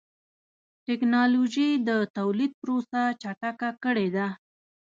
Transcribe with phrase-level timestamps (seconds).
[0.85, 4.27] ټکنالوجي د تولید پروسه چټکه کړې ده.